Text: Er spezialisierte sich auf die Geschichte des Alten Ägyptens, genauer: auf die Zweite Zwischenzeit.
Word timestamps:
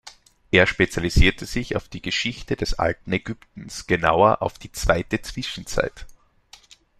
Er 0.49 0.65
spezialisierte 0.65 1.45
sich 1.45 1.75
auf 1.75 1.87
die 1.87 2.01
Geschichte 2.01 2.55
des 2.55 2.73
Alten 2.79 3.13
Ägyptens, 3.13 3.85
genauer: 3.85 4.41
auf 4.41 4.57
die 4.57 4.71
Zweite 4.71 5.21
Zwischenzeit. 5.21 6.07